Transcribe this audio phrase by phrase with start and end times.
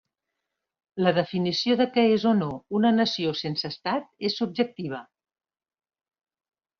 [1.07, 2.47] La definició de què és o no
[2.79, 5.03] una nació sense estat és subjectiva.